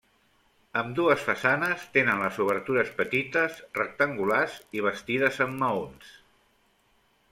[0.79, 6.15] Ambdues façanes tenen les obertures petites, rectangulars i bastides amb maons.